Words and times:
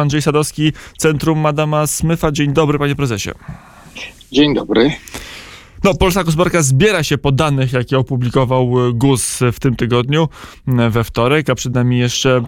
Andrzej 0.00 0.22
Sadowski, 0.22 0.72
Centrum 0.98 1.38
Madama 1.38 1.86
Smyfa. 1.86 2.32
Dzień 2.32 2.52
dobry, 2.52 2.78
panie 2.78 2.96
prezesie. 2.96 3.30
Dzień 4.32 4.54
dobry. 4.54 4.92
No, 5.84 5.94
polska 5.94 6.24
gospodarka 6.24 6.62
zbiera 6.62 7.02
się 7.02 7.18
po 7.18 7.32
danych, 7.32 7.72
jakie 7.72 7.98
opublikował 7.98 8.72
GUS 8.94 9.40
w 9.52 9.60
tym 9.60 9.76
tygodniu, 9.76 10.28
we 10.66 11.04
wtorek, 11.04 11.50
a 11.50 11.54
przed 11.54 11.74
nami 11.74 11.98
jeszcze 11.98 12.42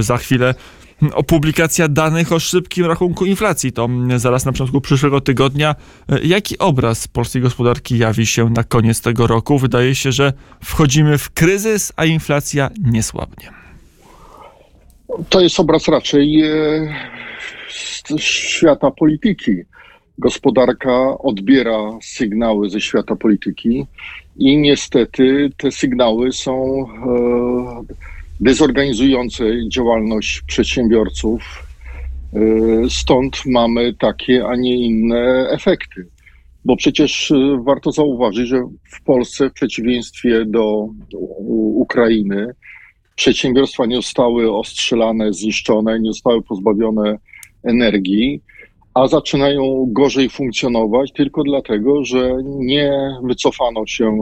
za 0.00 0.16
chwilę 0.16 0.54
opublikacja 1.12 1.88
danych 1.88 2.32
o 2.32 2.40
szybkim 2.40 2.86
rachunku 2.86 3.26
inflacji. 3.26 3.72
To 3.72 3.88
zaraz 4.16 4.44
na 4.44 4.52
początku 4.52 4.80
przyszłego 4.80 5.20
tygodnia. 5.20 5.74
Jaki 6.22 6.58
obraz 6.58 7.08
polskiej 7.08 7.42
gospodarki 7.42 7.98
jawi 7.98 8.26
się 8.26 8.50
na 8.50 8.64
koniec 8.64 9.00
tego 9.00 9.26
roku? 9.26 9.58
Wydaje 9.58 9.94
się, 9.94 10.12
że 10.12 10.32
wchodzimy 10.64 11.18
w 11.18 11.30
kryzys, 11.30 11.92
a 11.96 12.04
inflacja 12.04 12.70
nie 12.84 13.02
słabnie. 13.02 13.63
To 15.28 15.40
jest 15.40 15.60
obraz 15.60 15.88
raczej 15.88 16.42
e, 16.42 16.50
świata 18.18 18.90
polityki. 18.90 19.52
Gospodarka 20.18 21.18
odbiera 21.18 21.98
sygnały 22.02 22.70
ze 22.70 22.80
świata 22.80 23.16
polityki 23.16 23.86
i 24.36 24.56
niestety 24.56 25.50
te 25.56 25.70
sygnały 25.70 26.32
są 26.32 26.52
e, 26.52 27.94
dezorganizujące 28.40 29.44
działalność 29.68 30.42
przedsiębiorców. 30.46 31.66
E, 32.34 32.38
stąd 32.90 33.46
mamy 33.46 33.94
takie, 33.94 34.46
a 34.46 34.56
nie 34.56 34.76
inne 34.76 35.48
efekty. 35.50 36.06
Bo 36.64 36.76
przecież 36.76 37.32
warto 37.64 37.92
zauważyć, 37.92 38.48
że 38.48 38.68
w 38.90 39.02
Polsce, 39.02 39.50
w 39.50 39.52
przeciwieństwie 39.52 40.44
do 40.44 40.88
Ukrainy, 41.74 42.54
przedsiębiorstwa 43.14 43.86
nie 43.86 43.96
zostały 43.96 44.52
ostrzelane, 44.52 45.32
zniszczone, 45.32 46.00
nie 46.00 46.08
zostały 46.12 46.42
pozbawione 46.42 47.18
energii, 47.62 48.40
a 48.94 49.06
zaczynają 49.08 49.86
gorzej 49.88 50.30
funkcjonować 50.30 51.12
tylko 51.12 51.42
dlatego, 51.42 52.04
że 52.04 52.32
nie 52.44 52.92
wycofano 53.22 53.86
się 53.86 54.18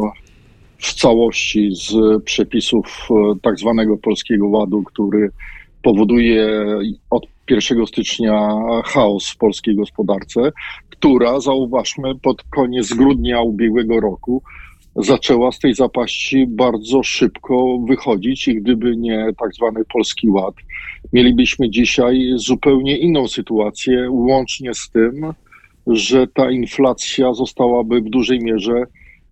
w 0.78 0.94
całości 0.94 1.70
z 1.75 2.22
przepisów 2.25 3.08
e, 3.11 3.14
tak 3.42 3.58
zwanego 3.58 3.98
Polskiego 3.98 4.48
Ładu, 4.48 4.83
który 4.83 5.31
powoduje 5.83 6.64
od 7.11 7.27
1 7.50 7.86
stycznia 7.86 8.48
chaos 8.84 9.31
w 9.31 9.36
polskiej 9.36 9.77
gospodarce, 9.77 10.53
która, 10.91 11.41
zauważmy, 11.41 12.19
pod 12.19 12.42
koniec 12.42 12.94
grudnia 12.94 13.41
ubiegłego 13.41 14.00
roku 14.00 14.42
zaczęła 14.96 15.52
z 15.52 15.58
tej 15.58 15.74
zapaści 15.74 16.46
bardzo 16.46 17.02
szybko 17.02 17.78
wychodzić 17.88 18.48
i 18.48 18.54
gdyby 18.54 18.96
nie 18.96 19.28
tak 19.38 19.54
zwany 19.54 19.84
Polski 19.92 20.28
Ład, 20.28 20.54
mielibyśmy 21.12 21.70
dzisiaj 21.70 22.32
zupełnie 22.36 22.98
inną 22.98 23.28
sytuację, 23.28 24.10
łącznie 24.10 24.74
z 24.74 24.90
tym, 24.90 25.32
że 25.86 26.26
ta 26.26 26.50
inflacja 26.50 27.32
zostałaby 27.34 28.00
w 28.00 28.10
dużej 28.10 28.38
mierze 28.40 28.84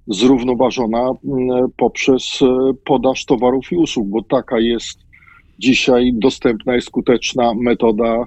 zrównoważona 0.06 1.11
mm, 1.25 1.70
poprzez 1.77 2.42
e, 2.42 2.72
podaż 2.84 3.25
towarów 3.25 3.72
i 3.72 3.77
usług, 3.77 4.08
bo 4.08 4.22
taka 4.22 4.61
jest 4.61 4.98
dzisiaj 5.58 6.12
dostępna 6.14 6.77
i 6.77 6.81
skuteczna 6.81 7.53
metoda, 7.55 8.25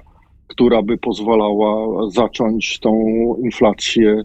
która 0.47 0.81
by 0.81 0.97
pozwalała 0.97 1.87
zacząć 2.09 2.79
tą 2.79 2.93
inflację 3.43 4.23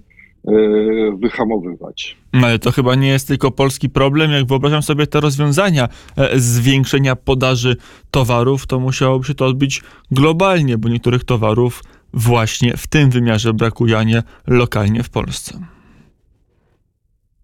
wyhamowywać. 1.19 2.17
No 2.33 2.47
ale 2.47 2.58
to 2.58 2.72
chyba 2.72 2.94
nie 2.94 3.08
jest 3.08 3.28
tylko 3.28 3.50
polski 3.50 3.91
problem. 3.91 4.31
Jak 4.31 4.47
wyobrażam 4.47 4.83
sobie 4.83 5.06
te 5.06 5.20
rozwiązania 5.20 5.89
e, 6.17 6.39
zwiększenia 6.39 7.17
podaży 7.17 7.77
towarów, 8.11 8.66
to 8.66 8.81
musiałoby 8.81 9.25
się 9.25 9.34
to 9.34 9.47
odbyć 9.47 9.83
globalnie, 10.11 10.78
bo 10.78 10.89
niektórych 10.89 11.25
towarów 11.25 11.83
właśnie 12.14 12.77
w 12.77 12.86
tym 12.86 13.11
wymiarze 13.11 13.53
brakuje, 13.53 13.98
a 13.98 14.05
nie 14.05 14.22
lokalnie 14.47 15.03
w 15.03 15.11
Polsce. 15.11 15.59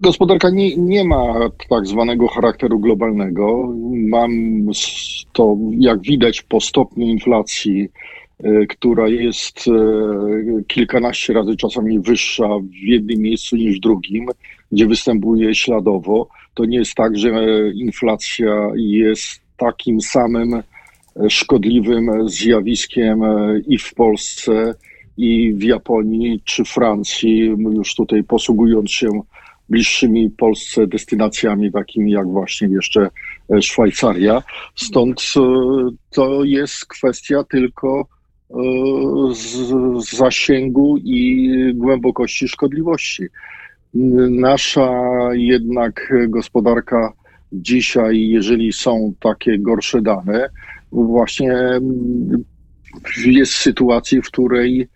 Gospodarka 0.01 0.51
nie, 0.51 0.77
nie 0.77 1.05
ma 1.05 1.35
tak 1.69 1.87
zwanego 1.87 2.29
charakteru 2.29 2.81
globalnego. 2.81 3.73
Mam 4.09 4.31
to, 5.33 5.57
jak 5.79 6.01
widać, 6.01 6.43
po 6.43 6.61
stopniu 6.61 7.07
inflacji 7.07 7.89
E, 7.89 8.24
która 8.69 9.09
jest 9.09 9.69
e, 9.69 9.73
kilkanaście 10.69 11.33
razy 11.33 11.57
czasami 11.57 12.01
wyższa 12.01 12.49
w 12.59 12.75
jednym 12.75 13.19
miejscu 13.19 13.57
niż 13.57 13.77
w 13.77 13.81
drugim, 13.81 14.27
gdzie 14.73 14.87
występuje 14.87 15.55
śladowo. 15.55 16.29
To 16.55 16.65
nie 16.65 16.79
jest 16.79 16.95
tak, 16.95 17.19
że 17.19 17.31
inflacja 17.75 18.71
jest 18.77 19.41
takim 19.57 20.01
samym 20.01 20.63
szkodliwym 21.29 22.29
zjawiskiem 22.29 23.21
i 23.67 23.79
w 23.79 23.95
Polsce, 23.95 24.75
i 25.17 25.53
w 25.53 25.63
Japonii, 25.63 26.41
czy 26.45 26.65
Francji, 26.65 27.39
już 27.59 27.95
tutaj 27.95 28.25
posługując 28.25 28.91
się 28.91 29.09
bliższymi 29.69 30.31
Polsce 30.31 30.87
destynacjami, 30.87 31.73
takimi 31.73 32.13
jak 32.13 32.29
właśnie 32.29 32.69
jeszcze 32.69 33.09
Szwajcaria. 33.61 34.43
Stąd 34.75 35.23
e, 35.37 35.41
to 36.11 36.45
jest 36.45 36.87
kwestia 36.87 37.45
tylko 37.45 38.09
zasięgu 40.17 40.97
i 40.97 41.49
głębokości 41.75 42.49
szkodliwości. 42.49 43.25
Nasza 44.31 44.91
jednak 45.33 46.13
gospodarka 46.29 47.13
dzisiaj, 47.53 48.29
jeżeli 48.29 48.73
są 48.73 49.15
takie 49.21 49.59
gorsze 49.59 50.03
dane, 50.03 50.49
właśnie 50.93 51.55
jest 53.27 53.53
w 53.53 53.57
sytuacji, 53.57 54.23
w 54.23 54.27
której 54.27 54.89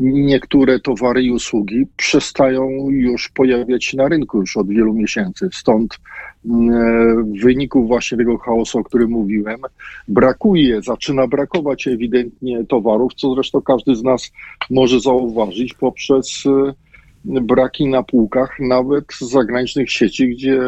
niektóre 0.00 0.80
towary 0.80 1.22
i 1.22 1.30
usługi 1.30 1.86
przestają 1.96 2.90
już 2.90 3.28
pojawiać 3.28 3.84
się 3.84 3.96
na 3.96 4.08
rynku 4.08 4.40
już 4.40 4.56
od 4.56 4.68
wielu 4.68 4.94
miesięcy. 4.94 5.48
Stąd 5.52 5.98
mm, 6.44 7.32
w 7.32 7.42
wyniku 7.42 7.86
właśnie 7.86 8.18
tego 8.18 8.38
chaosu, 8.38 8.78
o 8.78 8.84
którym 8.84 9.10
mówiłem, 9.10 9.60
brakuje, 10.08 10.82
zaczyna 10.82 11.26
brakować 11.26 11.86
ewidentnie 11.86 12.64
towarów, 12.64 13.14
co 13.14 13.34
zresztą 13.34 13.60
każdy 13.60 13.94
z 13.94 14.02
nas 14.02 14.32
może 14.70 15.00
zauważyć 15.00 15.74
poprzez 15.74 16.46
y, 16.46 16.72
braki 17.24 17.88
na 17.88 18.02
półkach 18.02 18.60
nawet 18.60 19.04
zagranicznych 19.20 19.92
sieci, 19.92 20.28
gdzie 20.28 20.60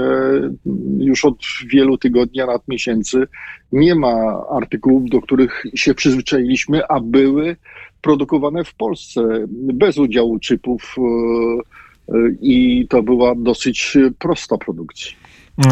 już 0.99 1.25
od 1.25 1.37
wielu 1.67 1.99
tygodni, 1.99 2.41
a 2.41 2.47
nawet 2.47 2.69
miesięcy 2.69 3.27
nie 3.73 3.95
ma 3.95 4.45
artykułów, 4.51 5.11
do 5.11 5.21
których 5.21 5.65
się 5.75 5.95
przyzwyczailiśmy, 5.95 6.87
a 6.89 7.01
były 7.01 7.57
produkowane 8.05 8.65
w 8.65 8.75
Polsce 8.75 9.21
bez 9.49 9.99
udziału 9.99 10.39
chipów 10.39 10.95
e, 10.99 11.03
e, 11.03 12.19
i 12.41 12.87
to 12.91 13.03
była 13.03 13.35
dosyć 13.37 13.99
prosta 14.19 14.59
produkcja. 14.59 15.13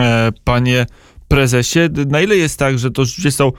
E, 0.01 0.33
panie 0.45 0.87
prezesie, 1.29 1.81
na 2.07 2.21
ile 2.21 2.37
jest 2.37 2.59
tak, 2.59 2.79
że 2.79 2.91
to 2.91 3.05
rzeczywiście 3.05 3.31
są 3.31 3.53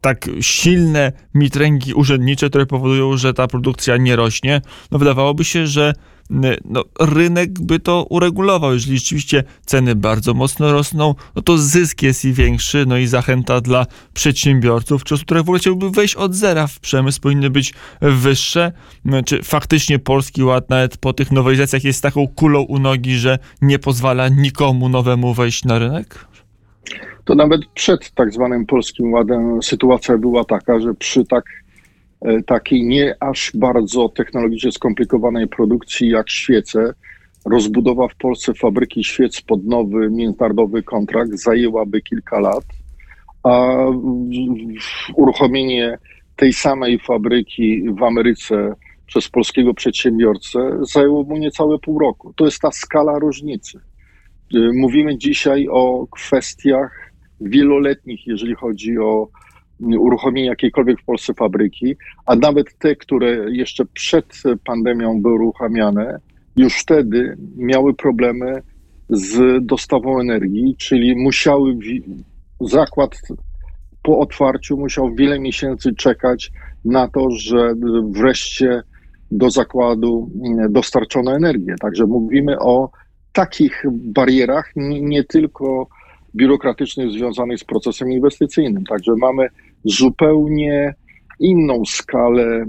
tak 0.00 0.28
silne 0.40 1.12
mitręgi 1.34 1.94
urzędnicze, 1.94 2.48
które 2.48 2.66
powodują, 2.66 3.16
że 3.16 3.34
ta 3.34 3.46
produkcja 3.46 3.96
nie 3.96 4.16
rośnie? 4.16 4.60
No 4.90 4.98
wydawałoby 4.98 5.44
się, 5.44 5.66
że 5.66 5.92
no, 6.30 6.84
rynek 7.00 7.60
by 7.60 7.80
to 7.80 8.06
uregulował. 8.10 8.72
Jeżeli 8.72 8.98
rzeczywiście 8.98 9.44
ceny 9.66 9.94
bardzo 9.94 10.34
mocno 10.34 10.72
rosną, 10.72 11.14
no 11.36 11.42
to 11.42 11.58
zysk 11.58 12.02
jest 12.02 12.24
i 12.24 12.32
większy, 12.32 12.84
no 12.88 12.96
i 12.96 13.06
zachęta 13.06 13.60
dla 13.60 13.86
przedsiębiorców, 14.14 15.04
czy 15.04 15.14
osób, 15.14 15.26
które 15.26 15.40
w 15.40 15.42
ogóle 15.42 15.58
chciałby 15.58 15.90
wejść 15.90 16.14
od 16.14 16.34
zera 16.34 16.66
w 16.66 16.80
przemysł, 16.80 17.20
powinny 17.20 17.50
być 17.50 17.74
wyższe. 18.00 18.72
Czy 19.24 19.42
faktycznie 19.42 19.98
Polski 19.98 20.42
Ład 20.42 20.70
nawet 20.70 20.96
po 20.96 21.12
tych 21.12 21.32
nowelizacjach 21.32 21.84
jest 21.84 22.02
taką 22.02 22.28
kulą 22.28 22.60
u 22.62 22.78
nogi, 22.78 23.14
że 23.14 23.38
nie 23.62 23.78
pozwala 23.78 24.28
nikomu 24.28 24.88
nowemu 24.88 25.34
wejść 25.34 25.64
na 25.64 25.78
rynek? 25.78 26.26
To 27.24 27.34
nawet 27.34 27.60
przed 27.74 28.10
tak 28.10 28.32
zwanym 28.32 28.66
Polskim 28.66 29.12
Ładem 29.12 29.62
sytuacja 29.62 30.18
była 30.18 30.44
taka, 30.44 30.80
że 30.80 30.94
przy 30.94 31.24
tak 31.24 31.44
takiej 32.46 32.82
nie 32.84 33.14
aż 33.20 33.52
bardzo 33.54 34.08
technologicznie 34.08 34.72
skomplikowanej 34.72 35.48
produkcji 35.48 36.08
jak 36.08 36.30
świece, 36.30 36.94
rozbudowa 37.44 38.08
w 38.08 38.16
Polsce 38.16 38.54
fabryki 38.54 39.04
świec 39.04 39.42
pod 39.42 39.64
nowy 39.64 40.10
międzynarodowy 40.10 40.82
kontrakt 40.82 41.30
zajęłaby 41.32 42.02
kilka 42.02 42.40
lat, 42.40 42.64
a 43.42 43.76
uruchomienie 45.14 45.98
tej 46.36 46.52
samej 46.52 46.98
fabryki 46.98 47.82
w 47.98 48.02
Ameryce 48.02 48.72
przez 49.06 49.28
polskiego 49.28 49.74
przedsiębiorcę 49.74 50.58
zajęło 50.92 51.24
mu 51.24 51.36
niecałe 51.36 51.78
pół 51.78 51.98
roku. 51.98 52.32
To 52.36 52.44
jest 52.44 52.60
ta 52.60 52.70
skala 52.72 53.18
różnicy. 53.18 53.78
E, 54.54 54.58
mówimy 54.74 55.18
dzisiaj 55.18 55.68
o 55.70 56.06
kwestiach 56.10 57.12
wieloletnich, 57.40 58.26
jeżeli 58.26 58.54
chodzi 58.54 58.98
o 58.98 59.28
uruchomienie 59.80 60.48
jakiejkolwiek 60.48 61.00
w 61.00 61.04
Polsce 61.04 61.34
fabryki, 61.34 61.96
a 62.26 62.36
nawet 62.36 62.78
te, 62.78 62.96
które 62.96 63.50
jeszcze 63.50 63.84
przed 63.84 64.42
pandemią 64.64 65.22
były 65.22 65.34
uruchamiane, 65.34 66.18
już 66.56 66.74
wtedy 66.74 67.36
miały 67.56 67.94
problemy 67.94 68.62
z 69.10 69.64
dostawą 69.66 70.20
energii, 70.20 70.76
czyli 70.78 71.16
musiały 71.16 71.76
zakład 72.60 73.20
po 74.02 74.18
otwarciu 74.18 74.76
musiał 74.76 75.14
wiele 75.14 75.40
miesięcy 75.40 75.94
czekać, 75.94 76.52
na 76.84 77.08
to, 77.08 77.30
że 77.30 77.74
wreszcie 78.10 78.82
do 79.30 79.50
zakładu 79.50 80.30
dostarczono 80.70 81.36
energię. 81.36 81.74
Także 81.80 82.06
mówimy 82.06 82.58
o 82.58 82.90
takich 83.32 83.82
barierach, 83.92 84.72
nie 85.00 85.24
tylko 85.24 85.88
biurokratycznych 86.34 87.10
związanych 87.10 87.58
z 87.58 87.64
procesem 87.64 88.12
inwestycyjnym. 88.12 88.84
Także 88.84 89.12
mamy 89.16 89.48
zupełnie 89.86 90.94
inną 91.40 91.82
skalę, 91.86 92.64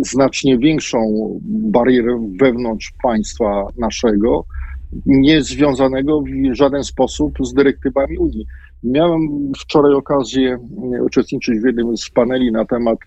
znacznie 0.00 0.58
większą 0.58 0.98
barierę 1.44 2.30
wewnątrz 2.40 2.92
państwa 3.02 3.66
naszego, 3.78 4.44
nie 5.06 5.42
związanego 5.42 6.20
w 6.20 6.54
żaden 6.54 6.84
sposób 6.84 7.32
z 7.42 7.54
dyrektywami 7.54 8.18
Unii. 8.18 8.46
Miałem 8.82 9.52
wczoraj 9.58 9.94
okazję 9.94 10.58
uczestniczyć 11.04 11.60
w 11.60 11.66
jednym 11.66 11.96
z 11.96 12.10
paneli 12.10 12.52
na 12.52 12.64
temat 12.64 12.98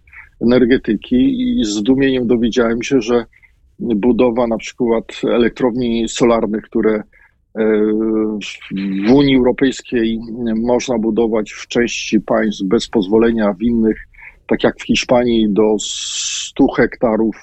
energetyki 0.42 1.16
i 1.60 1.64
z 1.64 1.68
zdumieniem 1.68 2.28
dowiedziałem 2.28 2.84
się, 2.84 3.02
że 3.02 3.26
budowa 3.80 4.48
na 4.48 4.58
przykład 4.58 5.06
elektrowni 5.24 6.10
solarnych, 6.10 6.64
które 6.64 7.04
w 9.08 9.12
Unii 9.12 9.38
Europejskiej 9.38 10.20
można 10.56 10.98
budować 10.98 11.52
w 11.52 11.68
części 11.68 12.22
państw 12.22 12.64
bez 12.64 12.88
pozwolenia, 12.88 13.54
w 13.54 13.62
innych, 13.62 13.98
tak 14.48 14.64
jak 14.64 14.80
w 14.80 14.86
Hiszpanii, 14.86 15.50
do 15.50 15.76
100 15.80 16.68
hektarów 16.68 17.36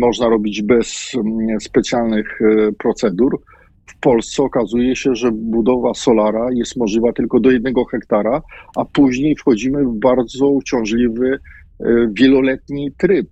można 0.00 0.28
robić 0.28 0.62
bez 0.62 1.12
mm, 1.14 1.60
specjalnych 1.60 2.40
e, 2.42 2.72
procedur. 2.72 3.40
W 3.86 4.00
Polsce 4.00 4.42
okazuje 4.42 4.96
się, 4.96 5.14
że 5.14 5.30
budowa 5.32 5.94
solara 5.94 6.46
jest 6.54 6.76
możliwa 6.76 7.12
tylko 7.12 7.40
do 7.40 7.50
jednego 7.50 7.84
hektara, 7.84 8.42
a 8.76 8.84
później 8.84 9.36
wchodzimy 9.36 9.84
w 9.84 9.98
bardzo 9.98 10.48
uciążliwy, 10.48 11.38
e, 11.80 11.84
wieloletni 12.12 12.92
tryb. 12.98 13.28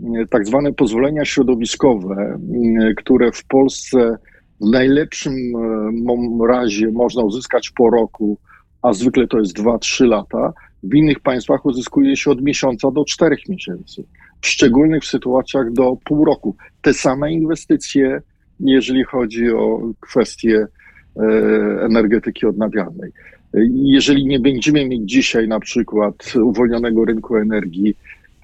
E, 0.00 0.26
tak 0.30 0.46
zwane 0.46 0.72
pozwolenia 0.72 1.24
środowiskowe, 1.24 2.38
które 2.96 3.32
w 3.32 3.44
Polsce 3.44 4.16
w 4.60 4.70
najlepszym 4.70 5.34
razie 6.48 6.88
można 6.92 7.22
uzyskać 7.22 7.70
po 7.70 7.90
roku, 7.90 8.38
a 8.82 8.92
zwykle 8.92 9.26
to 9.26 9.38
jest 9.38 9.58
2-3 9.58 10.06
lata, 10.06 10.52
w 10.82 10.94
innych 10.94 11.20
państwach 11.20 11.66
uzyskuje 11.66 12.16
się 12.16 12.30
od 12.30 12.42
miesiąca 12.42 12.90
do 12.90 13.04
czterech 13.04 13.48
miesięcy 13.48 14.04
w 14.40 14.46
szczególnych 14.46 15.04
sytuacjach 15.04 15.72
do 15.72 15.96
pół 16.04 16.24
roku. 16.24 16.56
Te 16.82 16.94
same 16.94 17.32
inwestycje, 17.32 18.22
jeżeli 18.60 19.04
chodzi 19.04 19.50
o 19.50 19.92
kwestie 20.00 20.66
e, 21.16 21.22
energetyki 21.84 22.46
odnawialnej. 22.46 23.10
Jeżeli 23.72 24.26
nie 24.26 24.40
będziemy 24.40 24.88
mieć 24.88 25.10
dzisiaj 25.10 25.48
na 25.48 25.60
przykład 25.60 26.32
uwolnionego 26.42 27.04
rynku 27.04 27.36
energii 27.36 27.96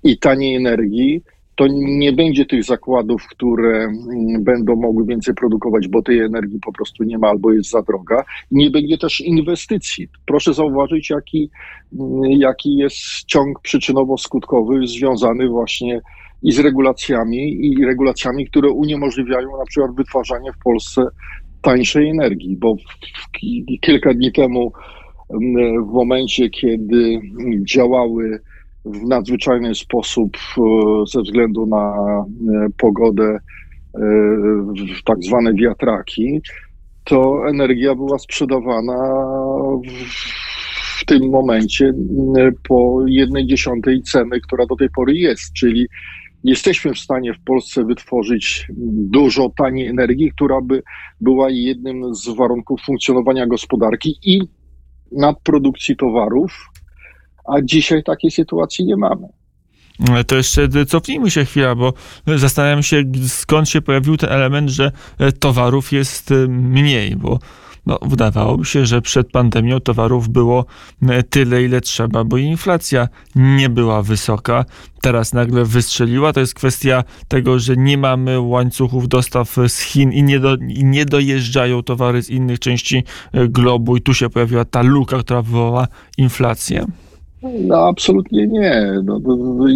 i 0.04 0.18
taniej 0.18 0.56
energii, 0.56 1.22
to 1.54 1.66
nie 1.70 2.12
będzie 2.12 2.46
tych 2.46 2.64
zakładów, 2.64 3.26
które 3.28 3.84
mm, 3.84 4.44
będą 4.44 4.76
mogły 4.76 5.06
więcej 5.06 5.34
produkować, 5.34 5.88
bo 5.88 6.02
tej 6.02 6.18
energii 6.18 6.60
po 6.60 6.72
prostu 6.72 7.04
nie 7.04 7.18
ma 7.18 7.28
albo 7.28 7.52
jest 7.52 7.70
za 7.70 7.82
droga. 7.82 8.24
Nie 8.50 8.70
będzie 8.70 8.98
też 8.98 9.20
inwestycji. 9.20 10.08
Proszę 10.26 10.54
zauważyć, 10.54 11.10
jaki, 11.10 11.50
mm, 12.00 12.22
jaki 12.24 12.76
jest 12.76 13.24
ciąg 13.26 13.60
przyczynowo-skutkowy 13.60 14.86
związany 14.86 15.48
właśnie 15.48 16.00
i 16.42 16.52
z 16.52 16.58
regulacjami, 16.58 17.66
i 17.66 17.84
regulacjami, 17.84 18.46
które 18.46 18.70
uniemożliwiają 18.70 19.48
na 19.58 19.64
przykład 19.64 19.94
wytwarzanie 19.94 20.52
w 20.52 20.62
Polsce 20.64 21.02
tańszej 21.62 22.08
energii, 22.08 22.56
bo 22.56 22.76
kilka 23.80 24.14
dni 24.14 24.32
temu, 24.32 24.72
mm, 25.30 25.84
w 25.84 25.92
momencie, 25.92 26.50
kiedy 26.50 27.20
działały 27.64 28.40
w 28.84 29.02
nadzwyczajny 29.02 29.74
sposób 29.74 30.36
e, 30.36 30.60
ze 31.06 31.22
względu 31.22 31.66
na 31.66 31.94
e, 31.96 32.66
pogodę 32.76 33.38
e, 33.94 34.00
tak 35.04 35.24
zwane 35.24 35.54
wiatraki, 35.54 36.40
to 37.04 37.48
energia 37.48 37.94
była 37.94 38.18
sprzedawana 38.18 38.98
w 40.98 41.04
tym 41.04 41.30
momencie 41.30 41.92
po 42.68 42.98
jednej 43.06 43.46
dziesiątej 43.46 44.02
ceny, 44.02 44.40
która 44.40 44.66
do 44.66 44.76
tej 44.76 44.90
pory 44.90 45.14
jest, 45.14 45.52
czyli 45.52 45.86
jesteśmy 46.44 46.94
w 46.94 46.98
stanie 46.98 47.34
w 47.34 47.44
Polsce 47.44 47.84
wytworzyć 47.84 48.66
dużo 49.10 49.50
taniej 49.56 49.86
energii, 49.86 50.32
która 50.32 50.60
by 50.60 50.82
była 51.20 51.50
jednym 51.50 52.14
z 52.14 52.28
warunków 52.28 52.80
funkcjonowania 52.86 53.46
gospodarki 53.46 54.18
i 54.22 54.40
nadprodukcji 55.12 55.96
towarów, 55.96 56.68
a 57.44 57.62
dzisiaj 57.62 58.02
takiej 58.02 58.30
sytuacji 58.30 58.84
nie 58.84 58.96
mamy. 58.96 59.28
To 60.26 60.36
jeszcze 60.36 60.68
cofnijmy 60.88 61.30
się 61.30 61.44
chwilę, 61.44 61.76
bo 61.76 61.92
zastanawiam 62.36 62.82
się, 62.82 63.02
skąd 63.28 63.68
się 63.68 63.80
pojawił 63.80 64.16
ten 64.16 64.30
element, 64.30 64.70
że 64.70 64.92
towarów 65.40 65.92
jest 65.92 66.30
mniej, 66.48 67.16
bo 67.16 67.38
no, 67.86 67.98
wydawałoby 68.02 68.64
się, 68.64 68.86
że 68.86 69.02
przed 69.02 69.30
pandemią 69.30 69.80
towarów 69.80 70.28
było 70.28 70.64
tyle, 71.30 71.62
ile 71.62 71.80
trzeba, 71.80 72.24
bo 72.24 72.36
inflacja 72.36 73.08
nie 73.34 73.68
była 73.68 74.02
wysoka. 74.02 74.64
Teraz 75.00 75.32
nagle 75.32 75.64
wystrzeliła. 75.64 76.32
To 76.32 76.40
jest 76.40 76.54
kwestia 76.54 77.04
tego, 77.28 77.58
że 77.58 77.76
nie 77.76 77.98
mamy 77.98 78.40
łańcuchów 78.40 79.08
dostaw 79.08 79.56
z 79.68 79.80
Chin 79.80 80.12
i 80.12 80.22
nie, 80.22 80.40
do, 80.40 80.56
i 80.56 80.84
nie 80.84 81.04
dojeżdżają 81.04 81.82
towary 81.82 82.22
z 82.22 82.30
innych 82.30 82.58
części 82.58 83.04
globu, 83.32 83.96
i 83.96 84.00
tu 84.00 84.14
się 84.14 84.30
pojawiła 84.30 84.64
ta 84.64 84.82
luka, 84.82 85.18
która 85.18 85.42
wywołała 85.42 85.88
inflację. 86.18 86.86
No 87.42 87.88
absolutnie 87.88 88.46
nie. 88.46 88.92
No, 89.04 89.20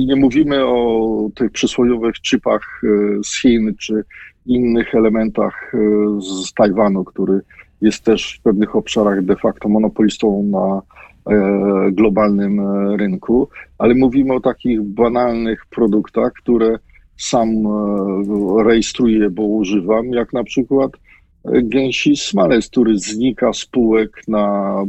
nie 0.06 0.16
mówimy 0.16 0.66
o 0.66 1.30
tych 1.34 1.50
przysłowiowych 1.50 2.14
chipach 2.22 2.82
e, 2.84 2.88
z 3.24 3.40
Chin 3.40 3.74
czy 3.78 4.04
innych 4.46 4.94
elementach 4.94 5.74
e, 5.74 5.78
z 6.20 6.52
Tajwanu, 6.52 7.04
który 7.04 7.40
jest 7.80 8.04
też 8.04 8.38
w 8.38 8.42
pewnych 8.42 8.76
obszarach 8.76 9.24
de 9.24 9.36
facto 9.36 9.68
monopolistą 9.68 10.42
na 10.42 10.82
e, 11.34 11.92
globalnym 11.92 12.60
rynku, 12.96 13.48
ale 13.78 13.94
mówimy 13.94 14.34
o 14.34 14.40
takich 14.40 14.82
banalnych 14.82 15.66
produktach, 15.70 16.32
które 16.32 16.78
sam 17.16 17.48
rejestruję, 18.64 19.30
bo 19.30 19.42
używam, 19.42 20.06
jak 20.06 20.32
na 20.32 20.44
przykład 20.44 20.92
gęsi 21.62 22.16
smalec, 22.16 22.68
który 22.68 22.98
znika 22.98 23.52
z 23.52 23.66
półek 23.66 24.22
na 24.28 24.84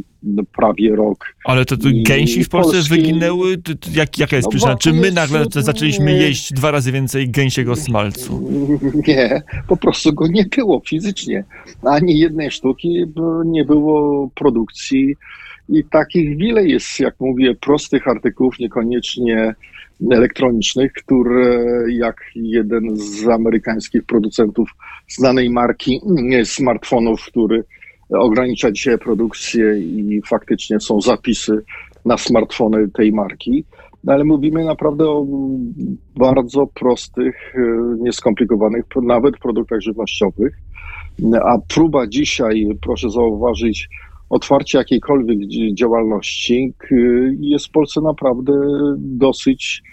prawie 0.56 0.95
rok. 0.95 1.25
Ale 1.45 1.65
to, 1.65 1.77
to 1.77 1.89
gęsi 1.94 2.44
w 2.44 2.50
Polsce 2.50 2.71
Polski... 2.71 2.95
wyginęły? 2.95 3.57
Jak, 3.94 4.18
jaka 4.18 4.36
jest 4.36 4.45
no 4.45 4.50
przyczyna? 4.50 4.75
Czy 4.75 4.94
my 4.94 5.12
nagle 5.12 5.45
zaczęliśmy 5.50 6.12
jeść 6.12 6.54
dwa 6.54 6.71
razy 6.71 6.91
więcej 6.91 7.29
gęsiego 7.29 7.75
smalcu? 7.75 8.50
Nie, 9.08 9.41
po 9.67 9.77
prostu 9.77 10.13
go 10.13 10.27
nie 10.27 10.46
było 10.46 10.82
fizycznie. 10.88 11.43
Ani 11.84 12.20
jednej 12.20 12.51
sztuki 12.51 13.05
nie 13.46 13.65
było 13.65 14.29
produkcji 14.36 15.15
i 15.70 15.84
takich 15.84 16.38
wiele 16.38 16.67
jest, 16.67 17.00
jak 17.00 17.15
mówię, 17.20 17.55
prostych 17.55 18.08
artykułów, 18.08 18.60
niekoniecznie 18.60 19.55
elektronicznych, 20.12 20.94
które 20.94 21.66
jak 21.89 22.22
jeden 22.36 22.98
z 22.98 23.27
amerykańskich 23.27 24.04
producentów 24.04 24.70
znanej 25.08 25.50
marki 25.50 26.01
smartfonów, 26.44 27.25
który 27.25 27.63
ogranicza 28.10 28.72
dzisiaj 28.72 28.98
produkcję 28.98 29.80
i 29.80 30.22
faktycznie 30.25 30.80
są 30.80 31.01
zapisy 31.01 31.63
na 32.06 32.18
smartfony 32.18 32.89
tej 32.89 33.12
marki. 33.12 33.66
No 34.04 34.13
ale 34.13 34.24
mówimy 34.24 34.66
naprawdę 34.66 35.06
o 35.06 35.25
bardzo 36.16 36.68
prostych, 36.68 37.54
nieskomplikowanych, 38.00 38.86
nawet 39.04 39.38
produktach 39.38 39.82
żywnościowych. 39.82 40.58
A 41.34 41.58
próba 41.75 42.08
dzisiaj, 42.08 42.68
proszę 42.82 43.10
zauważyć, 43.10 43.89
otwarcie 44.29 44.77
jakiejkolwiek 44.77 45.39
działalności 45.74 46.74
jest 47.39 47.67
w 47.67 47.72
Polsce 47.72 48.01
naprawdę 48.01 48.53
dosyć 48.98 49.84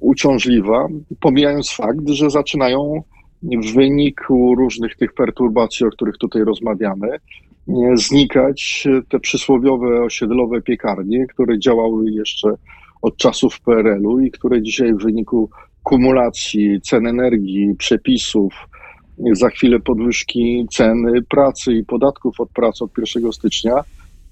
uciążliwa, 0.00 0.88
pomijając 1.20 1.70
fakt, 1.70 2.08
że 2.08 2.30
zaczynają 2.30 3.02
w 3.42 3.74
wyniku 3.74 4.54
różnych 4.54 4.96
tych 4.96 5.14
perturbacji, 5.14 5.86
o 5.86 5.90
których 5.90 6.18
tutaj 6.18 6.42
rozmawiamy, 6.42 7.08
znikać 7.94 8.88
te 9.08 9.20
przysłowiowe 9.20 10.02
osiedlowe 10.02 10.62
piekarnie, 10.62 11.26
które 11.26 11.58
działały 11.58 12.10
jeszcze 12.10 12.54
od 13.02 13.16
czasów 13.16 13.60
PRL-u 13.60 14.20
i 14.20 14.30
które 14.30 14.62
dzisiaj 14.62 14.94
w 14.94 15.02
wyniku 15.02 15.50
kumulacji 15.82 16.80
cen 16.80 17.06
energii, 17.06 17.74
przepisów, 17.78 18.54
za 19.32 19.48
chwilę 19.48 19.80
podwyżki 19.80 20.66
ceny 20.70 21.22
pracy 21.22 21.72
i 21.72 21.84
podatków 21.84 22.40
od 22.40 22.50
pracy 22.50 22.84
od 22.84 22.90
1 23.16 23.32
stycznia 23.32 23.74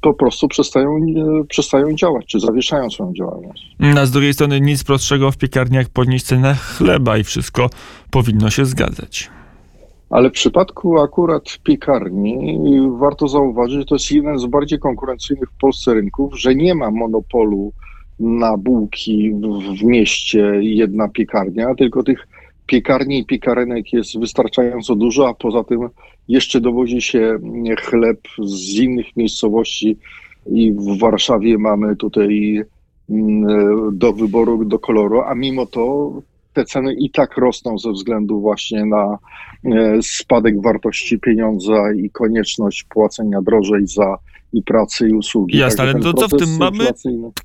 po 0.01 0.15
prostu 0.15 0.49
przestają, 0.49 1.01
przestają 1.49 1.95
działać, 1.95 2.27
czy 2.27 2.41
zawieszają 2.41 2.91
swoją 2.91 3.13
działalność. 3.13 3.77
A 3.99 4.07
z 4.07 4.11
drugiej 4.11 4.35
strony 4.35 4.61
nic 4.61 4.85
prostszego 4.85 5.31
w 5.31 5.37
piekarniach 5.37 5.89
podnieść 5.89 6.25
cenę 6.25 6.55
chleba 6.55 7.19
i 7.19 7.25
wszystko 7.25 7.71
powinno 8.11 8.51
się 8.51 8.65
zgadzać. 8.65 9.31
Ale 10.11 10.31
w 10.31 10.33
przypadku 10.33 11.01
akurat 11.01 11.59
piekarni 11.65 12.61
warto 12.99 13.29
zauważyć, 13.29 13.79
że 13.79 13.85
to 13.85 13.95
jest 13.95 14.13
jeden 14.13 14.39
z 14.39 14.47
bardziej 14.47 14.79
konkurencyjnych 14.79 15.51
w 15.51 15.61
Polsce 15.61 15.95
rynków, 15.95 16.41
że 16.41 16.55
nie 16.55 16.75
ma 16.75 16.91
monopolu 16.91 17.73
na 18.21 18.57
bułki 18.57 19.33
w 19.81 19.83
mieście 19.83 20.53
jedna 20.61 21.09
piekarnia, 21.09 21.75
tylko 21.75 22.03
tych 22.03 22.29
piekarni 22.67 23.19
i 23.19 23.25
piekarenek 23.25 23.93
jest 23.93 24.19
wystarczająco 24.19 24.97
dużo, 24.97 25.29
a 25.29 25.35
poza 25.35 25.65
tym 25.65 25.89
jeszcze 26.29 26.61
dowozi 26.61 27.03
się 27.03 27.39
chleb 27.79 28.21
z 28.45 28.75
innych 28.75 29.17
miejscowości 29.17 29.99
i 30.47 30.73
w 30.73 30.99
Warszawie 30.99 31.59
mamy 31.59 31.97
tutaj 31.97 32.63
mm, 33.11 33.99
do 33.99 34.13
wyboru, 34.13 34.65
do 34.65 34.79
koloru, 34.79 35.21
a 35.21 35.35
mimo 35.35 35.67
to 35.67 36.13
te 36.53 36.65
ceny 36.65 36.95
i 36.95 37.11
tak 37.11 37.37
rosną 37.37 37.79
ze 37.79 37.93
względu 37.93 38.41
właśnie 38.41 38.85
na 38.85 39.19
e, 39.65 40.03
spadek 40.03 40.63
wartości 40.63 41.19
pieniądza 41.19 41.93
i 41.93 42.11
konieczność 42.11 42.85
płacenia 42.85 43.43
drożej 43.43 43.87
za 43.87 44.19
i 44.53 44.63
pracy 44.63 45.09
i 45.09 45.13
usługi. 45.13 45.59
Jasne, 45.59 45.85
ale 45.85 45.95
to 46.01 46.13
co 46.13 46.29
w 46.29 46.39
tym 46.39 46.57
mamy? 46.59 46.85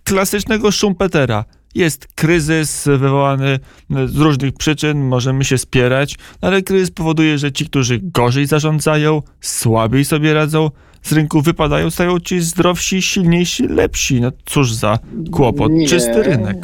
Klasycznego 0.04 0.72
Schumpetera. 0.72 1.46
Jest 1.76 2.08
kryzys 2.16 2.86
wywołany 2.86 3.60
z 4.06 4.18
różnych 4.18 4.54
przyczyn, 4.54 5.08
możemy 5.08 5.44
się 5.44 5.58
spierać, 5.58 6.16
ale 6.42 6.62
kryzys 6.62 6.92
powoduje, 6.92 7.38
że 7.38 7.52
ci, 7.52 7.66
którzy 7.66 8.00
gorzej 8.04 8.46
zarządzają, 8.46 9.22
słabiej 9.42 10.06
sobie 10.06 10.34
radzą, 10.34 10.70
z 11.02 11.12
rynku 11.12 11.42
wypadają, 11.42 11.90
stają 11.90 12.20
ci 12.20 12.40
zdrowsi, 12.40 13.02
silniejsi, 13.02 13.68
lepsi. 13.68 14.22
No 14.22 14.32
cóż 14.46 14.74
za 14.74 15.00
kłopot. 15.32 15.72
Nie. 15.72 15.88
Czysty 15.88 16.24
rynek. 16.24 16.58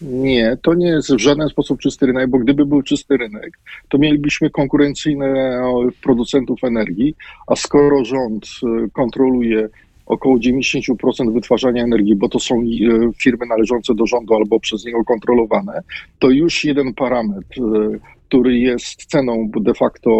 Nie, 0.00 0.56
to 0.62 0.74
nie 0.74 0.86
jest 0.86 1.14
w 1.14 1.18
żaden 1.18 1.48
sposób 1.48 1.80
czysty 1.80 2.06
rynek, 2.06 2.30
bo 2.30 2.38
gdyby 2.38 2.66
był 2.66 2.82
czysty 2.82 3.16
rynek, 3.16 3.58
to 3.88 3.98
mielibyśmy 3.98 4.50
konkurencyjne 4.50 5.60
producentów 6.02 6.64
energii, 6.64 7.14
a 7.46 7.56
skoro 7.56 8.04
rząd 8.04 8.46
e, 8.46 8.90
kontroluje 8.90 9.68
około 10.08 10.36
90% 10.36 11.32
wytwarzania 11.32 11.82
energii, 11.82 12.16
bo 12.16 12.28
to 12.28 12.38
są 12.40 12.54
e, 12.54 12.62
firmy 13.22 13.46
należące 13.46 13.94
do 13.94 14.06
rządu 14.06 14.34
albo 14.34 14.60
przez 14.60 14.84
niego 14.84 15.04
kontrolowane, 15.04 15.80
to 16.18 16.30
już 16.30 16.64
jeden 16.64 16.94
parametr, 16.94 17.60
e, 17.60 17.98
który 18.28 18.58
jest 18.58 19.04
ceną 19.04 19.50
de 19.60 19.74
facto 19.74 20.10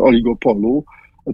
oligopolu, 0.00 0.84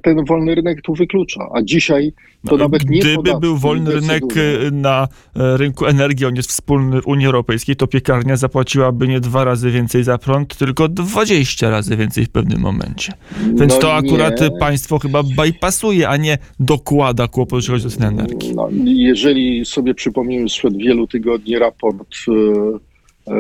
ten 0.03 0.25
wolny 0.25 0.55
rynek 0.55 0.83
tu 0.83 0.95
wyklucza. 0.95 1.49
A 1.55 1.63
dzisiaj 1.63 2.13
to 2.49 2.57
nawet 2.57 2.91
nie 2.91 3.01
Gdyby 3.01 3.17
podatki 3.17 3.41
był 3.41 3.57
wolny 3.57 3.93
rynek 3.93 4.23
e, 4.37 4.71
na 4.71 5.09
e, 5.37 5.57
rynku 5.57 5.87
energii, 5.87 6.27
on 6.27 6.37
jest 6.37 6.49
wspólny 6.49 7.03
Unii 7.03 7.27
Europejskiej, 7.27 7.77
to 7.77 7.87
piekarnia 7.87 8.37
zapłaciłaby 8.37 9.09
nie 9.09 9.21
dwa 9.21 9.45
razy 9.45 9.71
więcej 9.71 10.05
za 10.05 10.19
prąd, 10.19 10.57
tylko 10.57 10.89
20 10.89 11.71
razy 11.71 11.97
więcej 11.97 12.25
w 12.25 12.31
pewnym 12.31 12.61
momencie. 12.61 13.13
Więc 13.55 13.75
No 13.75 13.79
to 13.79 13.95
akurat 13.95 14.41
nie. 14.41 14.51
państwo 14.59 14.99
chyba 14.99 15.23
bypassuje, 15.23 16.09
a 16.09 16.17
nie 16.17 16.39
dokłada 16.61 17.29
kłopot, 17.29 17.59
jeśli 17.59 17.73
chodzi 17.73 17.87
o 17.87 17.91
cenę 17.91 18.09
energii. 18.09 18.55
No, 18.55 18.69
jeżeli 18.85 19.65
sobie 19.65 19.95
przypomnimy 19.95 20.49
sprzed 20.49 20.77
wielu 20.77 21.07
tygodni 21.07 21.59
raport 21.59 22.15
e, 22.29 23.33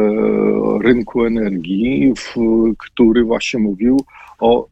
rynku 0.83 1.25
energii, 1.25 2.13
w, 2.17 2.35
który 2.79 3.25
właśnie 3.25 3.61
mówił 3.61 4.01
o 4.39 4.67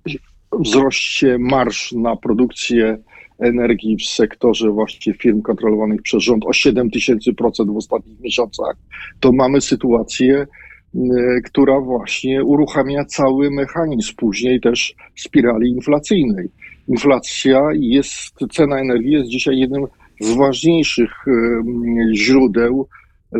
wzroście 0.53 1.37
marsz 1.39 1.93
na 1.93 2.17
produkcję 2.17 2.99
energii 3.39 3.97
w 3.97 4.05
sektorze 4.05 4.71
właśnie 4.71 5.15
firm 5.15 5.43
kontrolowanych 5.43 6.03
przez 6.03 6.23
rząd 6.23 6.45
o 6.47 6.53
7 6.53 6.91
tysięcy 6.91 7.35
procent 7.35 7.71
w 7.71 7.77
ostatnich 7.77 8.21
miesiącach, 8.21 8.77
to 9.21 9.33
mamy 9.33 9.61
sytuację, 9.61 10.47
e, 10.95 11.07
która 11.45 11.81
właśnie 11.81 12.45
uruchamia 12.45 13.05
cały 13.05 13.51
mechanizm 13.51 14.15
później 14.17 14.61
też 14.61 14.95
spirali 15.17 15.71
inflacyjnej. 15.71 16.49
Inflacja 16.89 17.61
jest, 17.73 18.35
cena 18.53 18.79
energii 18.79 19.13
jest 19.13 19.29
dzisiaj 19.29 19.59
jednym 19.59 19.85
z 20.21 20.37
ważniejszych 20.37 21.11
em, 21.27 22.15
źródeł 22.15 22.89
e, 23.35 23.39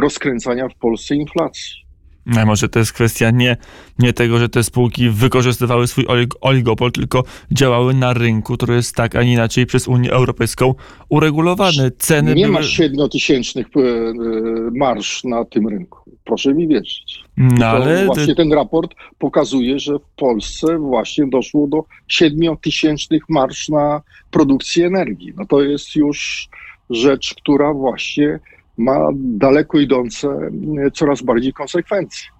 rozkręcania 0.00 0.68
w 0.68 0.78
Polsce 0.78 1.14
inflacji. 1.16 1.83
No, 2.26 2.46
może 2.46 2.68
to 2.68 2.78
jest 2.78 2.92
kwestia 2.92 3.30
nie, 3.30 3.56
nie 3.98 4.12
tego, 4.12 4.38
że 4.38 4.48
te 4.48 4.64
spółki 4.64 5.10
wykorzystywały 5.10 5.86
swój 5.86 6.04
olig- 6.06 6.36
oligopol, 6.40 6.92
tylko 6.92 7.24
działały 7.52 7.94
na 7.94 8.12
rynku, 8.12 8.56
który 8.56 8.74
jest 8.74 8.94
tak, 8.94 9.16
a 9.16 9.22
nie 9.22 9.32
inaczej 9.32 9.66
przez 9.66 9.88
Unię 9.88 10.10
Europejską 10.10 10.74
uregulowany. 11.08 11.90
Ceny 11.98 12.34
Nie 12.34 12.44
były... 12.46 12.54
ma 12.54 12.62
siedmiotysięcznych 12.62 13.66
e, 13.76 13.80
e, 13.80 14.14
marsz 14.74 15.24
na 15.24 15.44
tym 15.44 15.68
rynku. 15.68 15.98
Proszę 16.24 16.54
mi 16.54 16.68
wierzyć. 16.68 17.24
No 17.36 17.66
ale 17.66 18.06
właśnie 18.06 18.34
ten 18.34 18.52
raport 18.52 18.90
pokazuje, 19.18 19.78
że 19.78 19.98
w 19.98 20.16
Polsce 20.16 20.78
właśnie 20.78 21.26
doszło 21.26 21.66
do 21.66 21.84
siedmiotysięcznych 22.08 23.22
marsz 23.28 23.68
na 23.68 24.02
produkcję 24.30 24.86
energii. 24.86 25.32
No 25.36 25.46
to 25.46 25.62
jest 25.62 25.96
już 25.96 26.48
rzecz, 26.90 27.34
która 27.34 27.72
właśnie 27.72 28.40
ma 28.76 29.08
daleko 29.14 29.78
idące, 29.78 30.28
e, 30.86 30.90
coraz 30.90 31.22
bardziej 31.22 31.52
konsekwencje. 31.52 32.34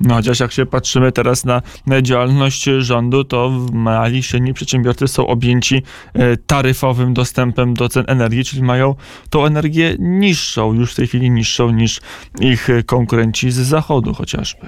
No 0.00 0.14
chociaż 0.14 0.40
jak 0.40 0.52
się 0.52 0.66
patrzymy 0.66 1.12
teraz 1.12 1.44
na, 1.44 1.62
działalność 2.02 2.64
rządu, 2.78 3.24
to 3.24 3.50
mali, 3.72 4.22
średni 4.22 4.54
przedsiębiorcy 4.54 5.08
są 5.08 5.26
objęci 5.26 5.82
e, 6.14 6.36
taryfowym 6.36 7.14
dostępem 7.14 7.74
do 7.74 7.88
cen 7.88 8.04
energii, 8.08 8.44
czyli 8.44 8.62
mają 8.62 8.94
tą 9.30 9.46
energię 9.46 9.96
niższą, 9.98 10.74
już 10.74 10.92
w 10.92 10.96
tej 10.96 11.06
chwili 11.06 11.30
niższą 11.30 11.70
niż 11.70 12.00
ich 12.40 12.70
e, 12.70 12.82
konkurenci 12.82 13.50
z 13.50 13.56
zachodu 13.56 14.14
chociażby. 14.14 14.66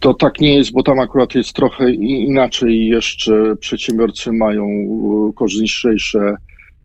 To 0.00 0.14
tak 0.14 0.40
nie 0.40 0.56
jest, 0.56 0.72
bo 0.72 0.82
tam 0.82 0.98
akurat 1.00 1.34
jest 1.34 1.52
trochę 1.52 1.90
inaczej. 1.92 2.86
Jeszcze 2.86 3.56
przedsiębiorcy 3.56 4.32
mają 4.32 4.66
korzystniejsze 5.34 6.36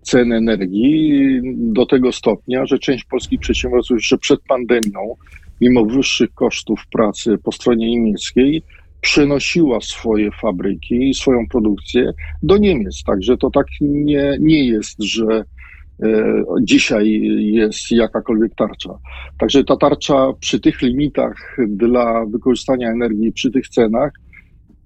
ceny 0.08 0.36
energii 0.36 1.42
do 1.56 1.86
tego 1.86 2.12
stopnia, 2.12 2.66
że 2.66 2.80
część 2.80 3.04
polskich 3.04 3.40
przedsiębiorców 3.40 3.98
jeszcze 3.98 4.18
przed 4.18 4.40
pandemią, 4.48 5.16
mimo 5.62 5.86
wyższych 5.86 6.34
kosztów 6.34 6.84
pracy 6.92 7.38
po 7.44 7.52
stronie 7.52 7.90
niemieckiej, 7.92 8.64
przenosiła 9.02 9.82
swoje 9.82 10.32
fabryki 10.32 11.10
i 11.10 11.14
swoją 11.14 11.48
produkcję 11.48 12.12
do 12.44 12.58
Niemiec. 12.58 13.04
Także 13.04 13.38
to 13.38 13.50
tak 13.50 13.66
nie, 13.82 14.38
nie 14.40 14.66
jest, 14.68 15.04
że 15.04 15.44
e, 16.04 16.44
dzisiaj 16.62 17.22
jest 17.38 17.92
jakakolwiek 17.92 18.56
tarcza. 18.56 18.90
Także 19.40 19.64
ta 19.64 19.78
tarcza 19.78 20.34
przy 20.40 20.60
tych 20.60 20.82
limitach 20.82 21.58
dla 21.68 22.26
wykorzystania 22.26 22.92
energii, 22.92 23.32
przy 23.32 23.52
tych 23.52 23.70
cenach, 23.70 24.12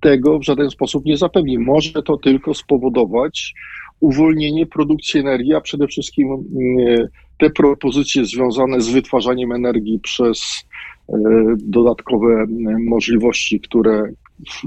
tego 0.01 0.39
w 0.39 0.43
żaden 0.43 0.69
sposób 0.69 1.05
nie 1.05 1.17
zapewni. 1.17 1.59
Może 1.59 2.03
to 2.03 2.17
tylko 2.17 2.53
spowodować 2.53 3.53
uwolnienie 4.01 4.65
produkcji 4.65 5.19
energii, 5.19 5.55
a 5.55 5.61
przede 5.61 5.87
wszystkim 5.87 6.27
mm, 6.33 7.07
te 7.39 7.49
propozycje 7.49 8.25
związane 8.25 8.81
z 8.81 8.89
wytwarzaniem 8.89 9.51
energii 9.51 9.99
przez 9.99 10.65
e, 11.09 11.13
dodatkowe 11.57 12.33
mm, 12.33 12.85
możliwości, 12.87 13.59
które 13.59 14.03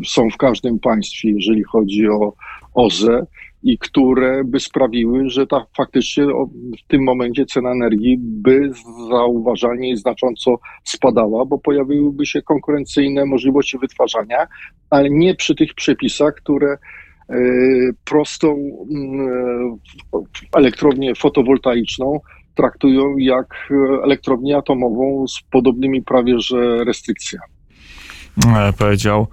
są 0.05 0.31
w 0.31 0.37
każdym 0.37 0.79
państwie, 0.79 1.31
jeżeli 1.31 1.63
chodzi 1.63 2.09
o 2.09 2.33
OZE 2.75 3.27
i 3.65 3.79
które 3.79 4.45
by 4.45 4.61
sprawiły, 4.61 5.31
że 5.31 5.47
ta 5.47 5.67
faktycznie 5.77 6.25
w 6.85 6.89
tym 6.89 7.05
momencie 7.05 7.47
cena 7.47 7.71
energii 7.71 8.17
by 8.21 8.71
zauważalnie 9.11 9.91
i 9.91 9.97
znacząco 9.97 10.59
spadała, 10.85 11.45
bo 11.45 11.59
pojawiłyby 11.59 12.27
się 12.27 12.43
konkurencyjne 12.43 13.25
możliwości 13.27 13.79
wytwarzania, 13.79 14.47
ale 14.91 15.11
nie 15.11 15.35
przy 15.35 15.55
tych 15.55 15.75
przepisach, 15.75 16.35
które 16.35 16.73
e, 16.73 16.79
prostą 18.05 18.49
mm, 18.91 19.29
e, 20.15 20.19
elektrownię 20.57 21.15
fotowoltaiczną 21.15 22.21
traktują 22.55 23.17
jak 23.17 23.47
e, 23.71 24.03
elektrownię 24.05 24.57
atomową 24.57 25.29
z 25.29 25.41
podobnymi 25.51 26.03
prawie 26.03 26.41
że 26.41 26.85
restrykcjami. 26.85 27.55
E, 28.47 28.73
Powiedział 28.73 29.27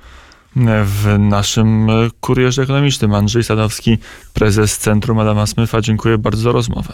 e, 0.57 0.83
w 0.85 1.19
naszym 1.19 1.89
e, 1.89 1.93
kurierze 2.19 2.61
ekonomicznym 2.61 3.13
Andrzej 3.13 3.43
Sadowski, 3.43 3.97
prezes 4.33 4.77
Centrum 4.77 5.19
Adama 5.19 5.45
Smyfa. 5.45 5.81
Dziękuję 5.81 6.17
bardzo 6.17 6.41
za 6.41 6.51
rozmowę 6.51 6.93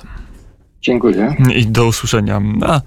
Dziękuję. 0.82 1.36
i 1.56 1.66
do 1.68 1.86
usłyszenia. 1.86 2.42
A 2.62 2.82